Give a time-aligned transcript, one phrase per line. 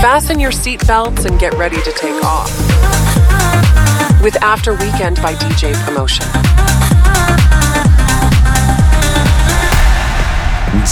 [0.00, 2.48] Fasten your seatbelts and get ready to take off.
[4.22, 6.24] With After Weekend by DJ Promotion.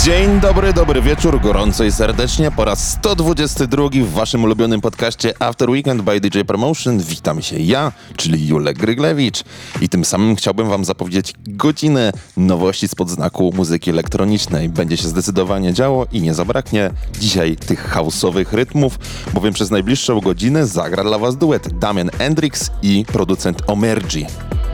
[0.04, 2.50] Dzień dobry, dobry wieczór, gorąco i serdecznie.
[2.50, 6.98] Po raz 122 w waszym ulubionym podcaście After Weekend by DJ Promotion.
[6.98, 9.44] Witam się ja, czyli Julek Gryglewicz.
[9.80, 14.68] I tym samym chciałbym wam zapowiedzieć godzinę nowości spod znaku muzyki elektronicznej.
[14.68, 18.98] Będzie się zdecydowanie działo i nie zabraknie dzisiaj tych houseowych rytmów,
[19.34, 24.26] bowiem przez najbliższą godzinę zagra dla was duet Damian Hendrix i producent Omergi.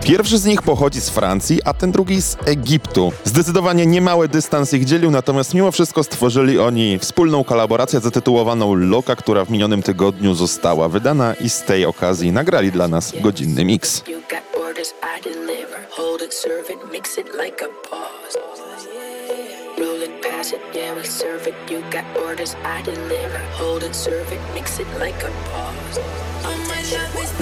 [0.04, 3.12] Pierwszy z nich pochodzi z Francji, a ten drugi z Egiptu.
[3.24, 9.44] Zdecydowanie niemały dystans ich dzielił, natomiast mimo wszystko stworzyli oni wspólną kolaborację zatytułowaną Loka, która
[9.44, 14.02] w minionym tygodniu została wydana i z tej okazji nagrali dla nas godzinny mix.
[20.22, 21.54] Pass it, yeah, we serve it.
[21.70, 23.40] You got orders, I deliver.
[23.58, 25.30] Hold it, serve it, mix it like a
[26.68, 27.32] my love is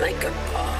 [0.00, 0.73] like a boss.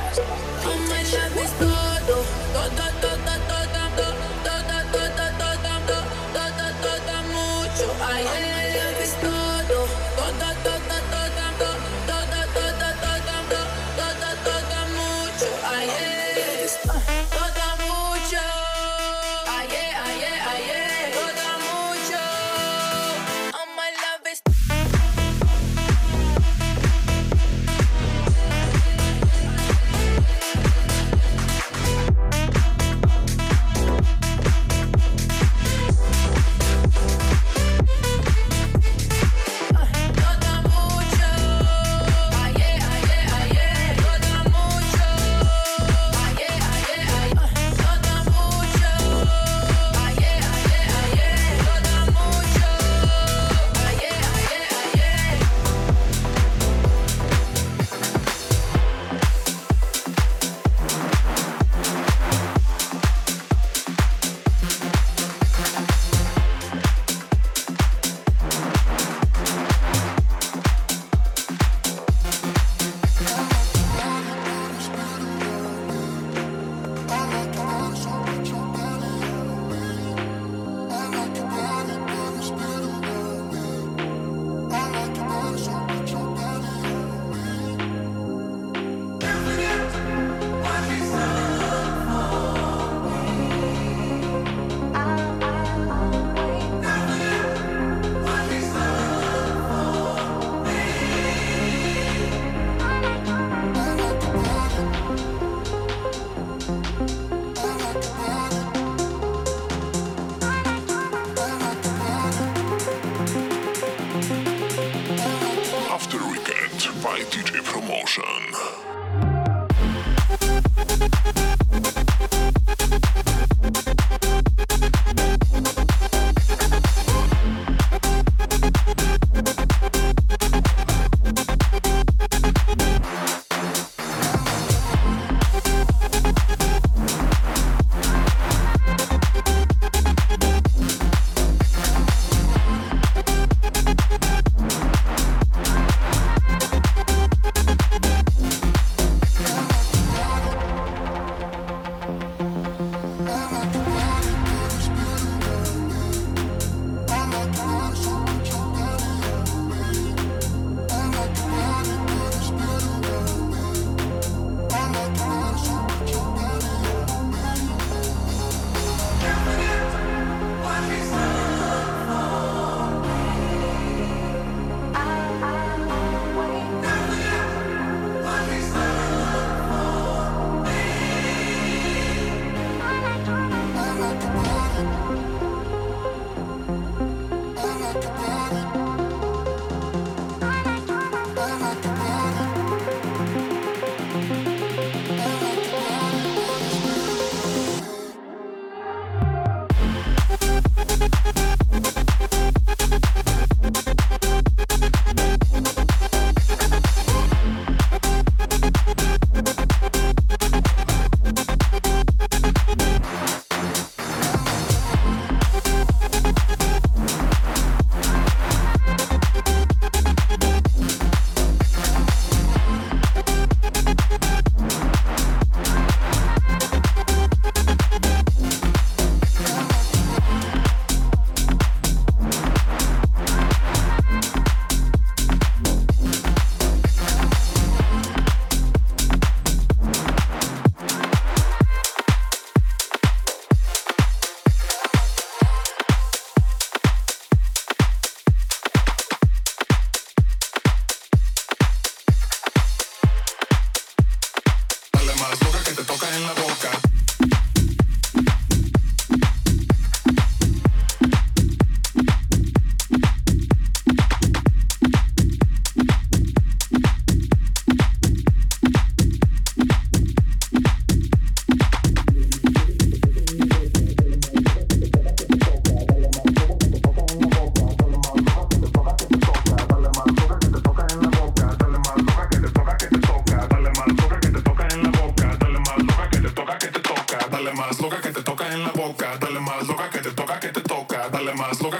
[291.35, 291.71] Además, lo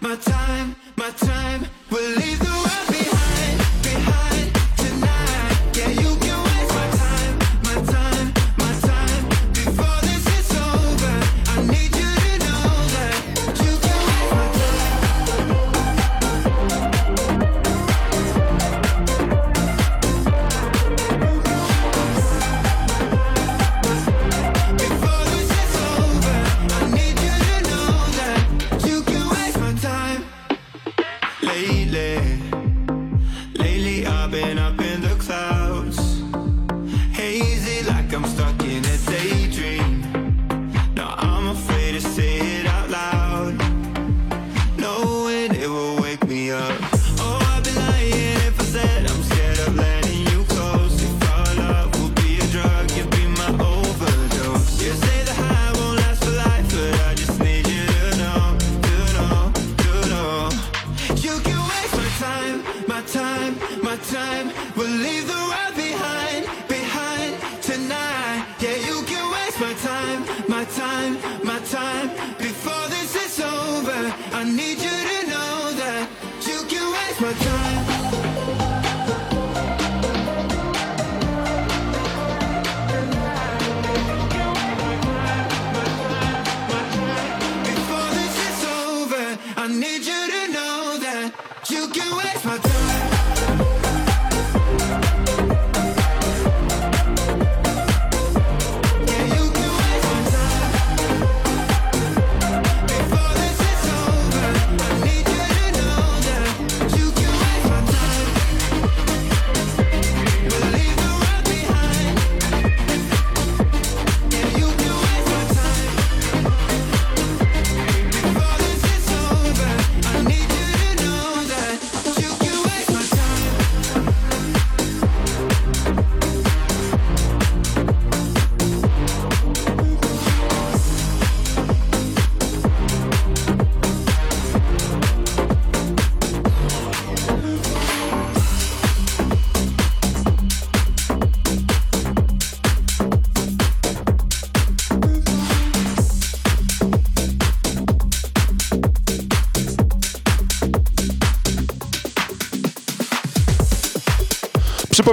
[0.00, 1.75] my time, my time.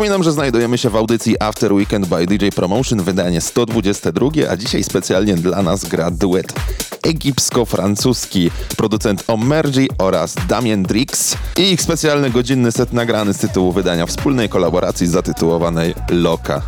[0.03, 4.83] Przypominam, że znajdujemy się w audycji After Weekend by DJ Promotion, wydanie 122, a dzisiaj
[4.83, 6.53] specjalnie dla nas gra duet
[7.01, 14.05] egipsko-francuski, producent Omergi oraz Damien Drix i ich specjalny godzinny set nagrany z tytułu wydania
[14.05, 16.61] wspólnej kolaboracji zatytułowanej Loka.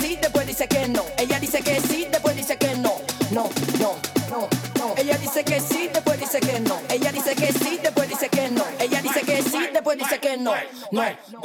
[0.00, 1.04] Sí, después dice que no.
[1.18, 3.00] Ella dice que sí, después dice que no.
[3.30, 3.96] No, no,
[4.30, 4.94] no, no.
[4.96, 6.80] Ella dice que sí, después dice que no.
[6.88, 8.64] Ella dice que sí, después dice que no.
[8.78, 10.52] Ella dice que sí, después dice que no.
[10.90, 11.40] No, no,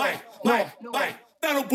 [0.81, 0.91] no.
[1.41, 1.65] Ella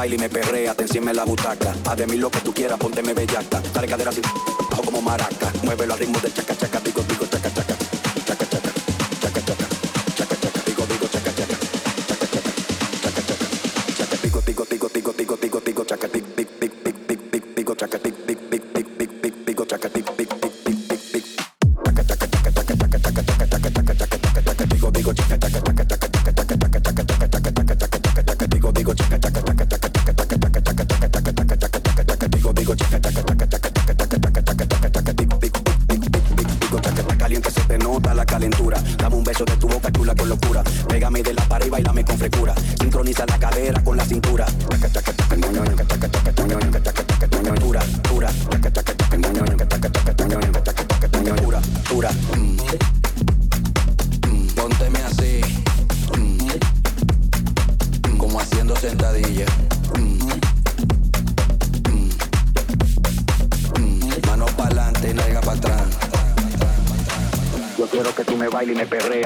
[0.00, 1.74] baila y me perrea, te encima la butaca.
[1.84, 3.60] Haz de mí lo que tú quieras, pónteme bellaca.
[3.74, 4.22] Dale cadera así,
[4.82, 5.52] como maraca.
[5.62, 6.49] Muévelo al ritmo del chaca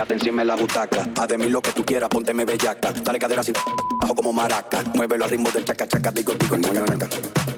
[0.04, 1.08] Siéntate encima la butaca.
[1.16, 2.92] Haz de lo que tú quieras, pónteme bellaca.
[2.92, 3.52] Dale cadera así,
[3.98, 4.82] bajo como maraca.
[4.94, 7.08] Muévelo al ritmo del chaca chaca, digo, digo, ñoño, ñanca.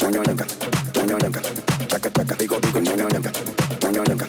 [0.01, 0.47] Ñoño, ñanca.
[0.95, 1.41] Ñoño, ñanca.
[1.89, 3.33] Chaca digo, digo, ñoño, ñanca.
[3.83, 4.27] Ñoño, ñanca.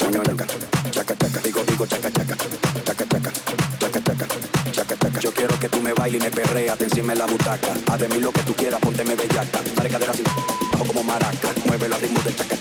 [0.00, 0.46] Ñoño, ñanca.
[0.90, 2.36] Chaca chaca, digo, digo, chaca chaca.
[2.84, 3.30] Chaca chaca.
[3.78, 4.26] Chaca chaca.
[4.72, 5.20] Chaca chaca.
[5.20, 7.72] Yo quiero que tú me bailes y me perreas encima de la butaca.
[7.86, 9.60] Haz de mí lo que tú quieras, pónteme bellaca.
[9.76, 10.24] Dale cadera así,
[10.72, 11.48] bajo como maraca.
[11.66, 12.59] Muévelo al ritmo del chaca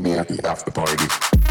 [0.00, 1.45] me at the after party.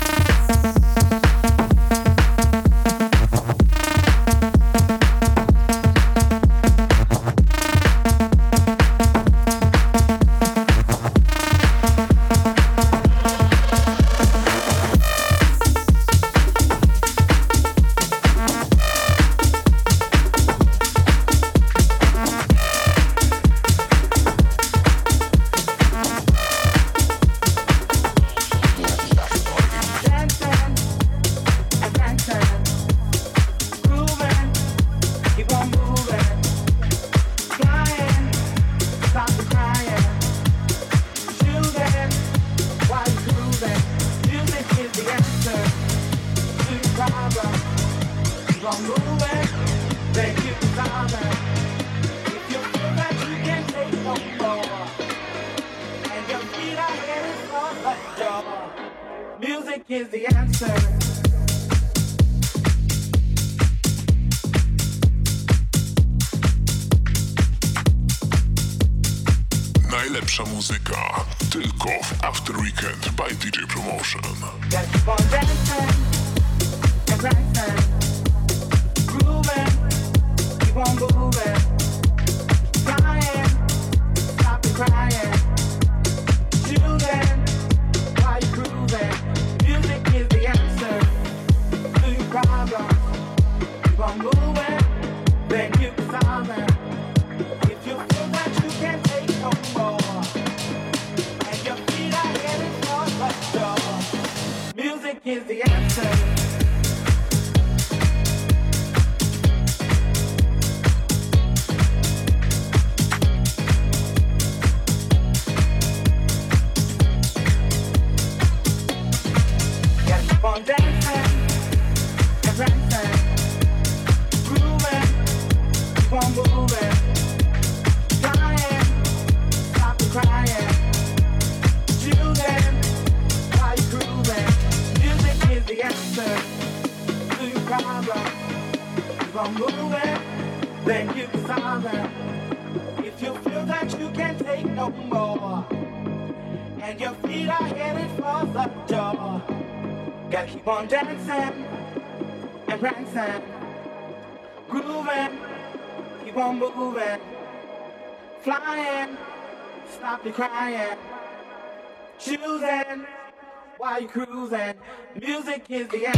[165.68, 165.93] kids.
[165.93, 166.14] Yeah,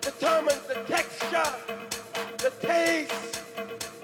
[0.00, 1.52] determines the texture,
[2.38, 3.42] the taste,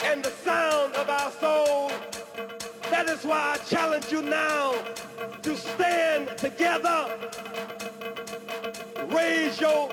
[0.04, 1.90] and the sound of our soul.
[2.90, 4.74] That is why I challenge you now
[5.42, 7.18] to stand together.
[9.08, 9.90] Raise your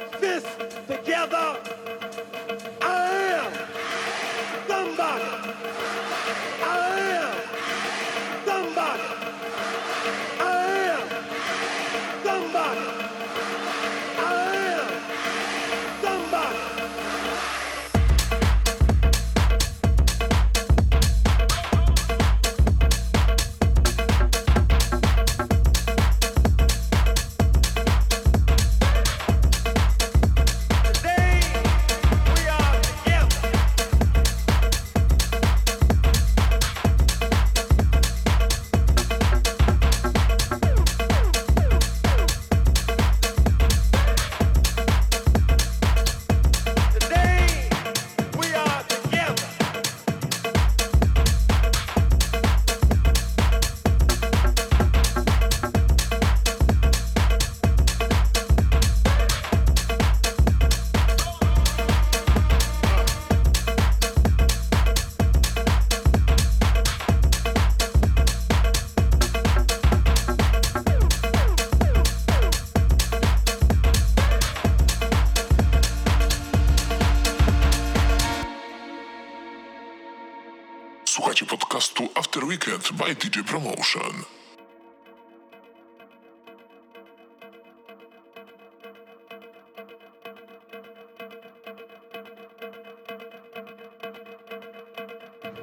[82.74, 84.26] Weekend by DJ Promotion.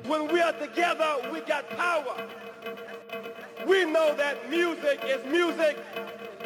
[0.06, 2.14] When we are together, we got power.
[3.66, 5.78] We know that music is music.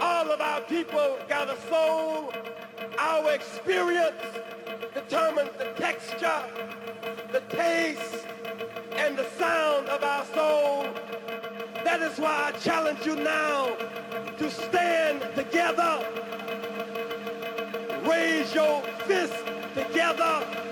[0.01, 2.33] All of our people got a soul.
[2.99, 4.23] Our experience
[4.95, 6.43] determines the texture,
[7.33, 8.27] the taste,
[8.97, 10.87] and the sound of our soul.
[11.85, 13.77] That is why I challenge you now
[14.39, 16.07] to stand together.
[18.05, 19.35] Raise your fist
[19.75, 20.64] together.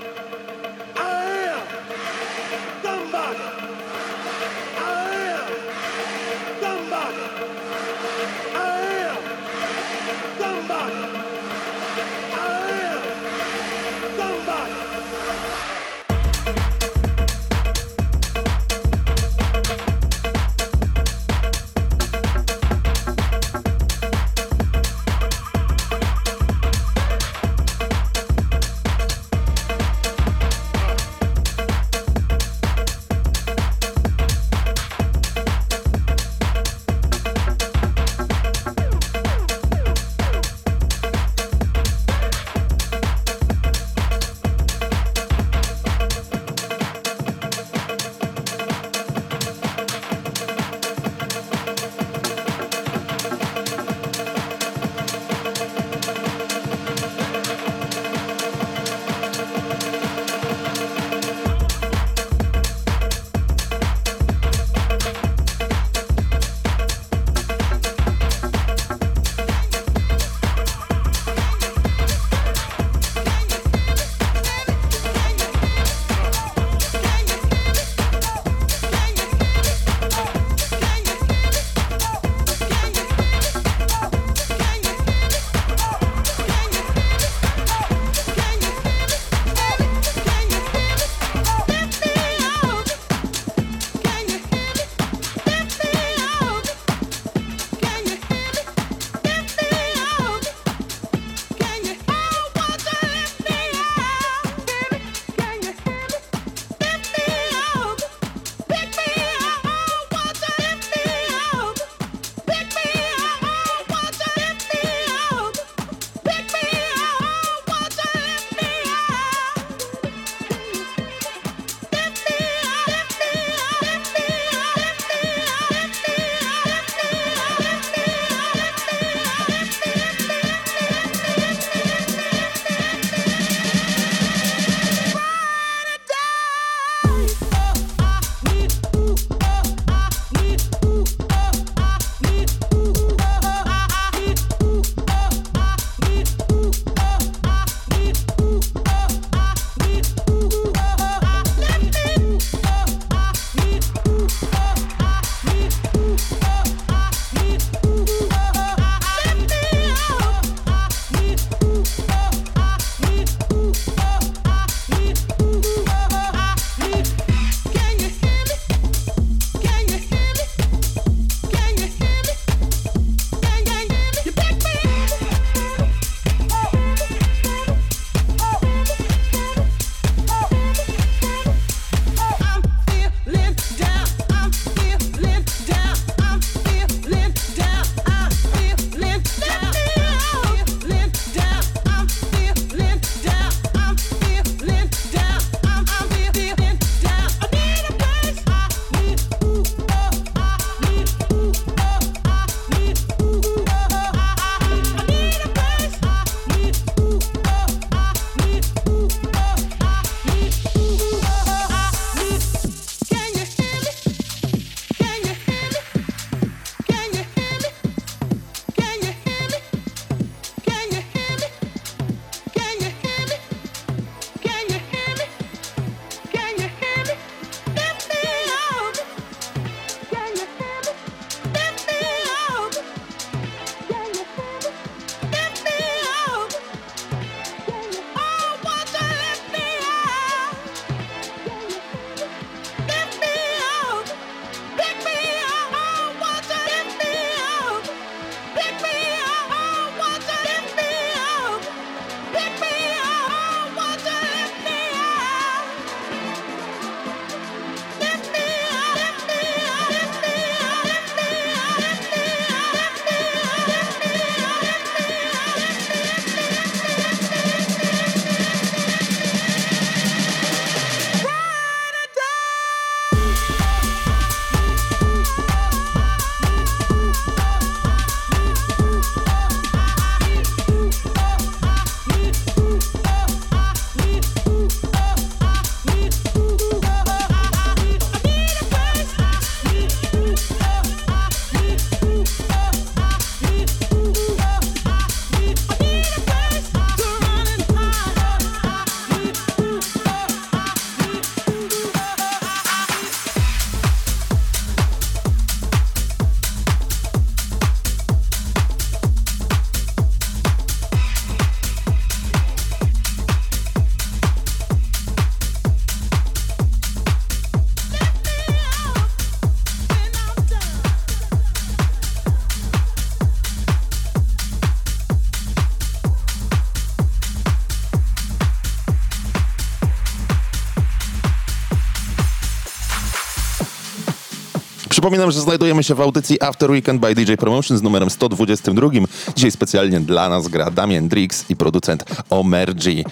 [335.03, 338.89] Przypominam, że znajdujemy się w audycji After Weekend by DJ Promotion z numerem 122.
[339.37, 343.05] Dzisiaj specjalnie dla nas gra Damian Drix i producent Omergy.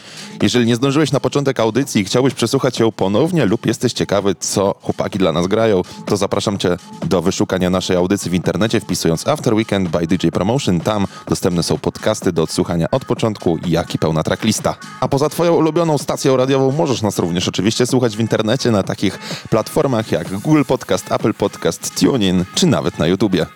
[0.42, 4.74] Jeżeli nie zdążyłeś na początek audycji i chciałbyś przesłuchać ją ponownie lub jesteś ciekawy, co
[4.82, 6.76] chłopaki dla nas grają, to zapraszam cię
[7.06, 10.80] do wyszukania naszej audycji w internecie, wpisując After Weekend by DJ Promotion.
[10.80, 14.76] Tam dostępne są podcasty do odsłuchania od początku, jak i pełna tracklista.
[15.00, 19.18] A poza twoją ulubioną stacją radiową możesz nas również oczywiście słuchać w internecie na takich
[19.50, 23.46] platformach jak Google Podcast, Apple Podcast, TuneIn czy nawet na YouTubie.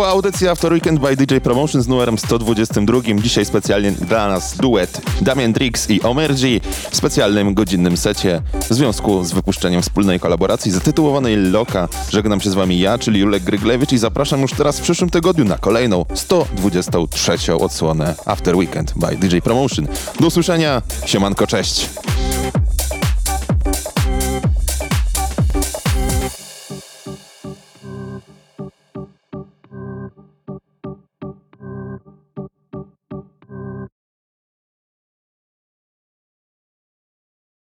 [0.00, 3.00] była audycja After Weekend by DJ Promotion z numerem 122.
[3.22, 9.24] Dzisiaj specjalnie dla nas duet Damian Drix i Omergy w specjalnym godzinnym secie w związku
[9.24, 11.88] z wypuszczeniem wspólnej kolaboracji zatytułowanej Loka.
[12.10, 15.44] Żegnam się z wami ja, czyli Julek Gryglewicz i zapraszam już teraz w przyszłym tygodniu
[15.44, 19.88] na kolejną 123 odsłonę After Weekend by DJ Promotion.
[20.20, 21.99] Do usłyszenia, siemanko, cześć!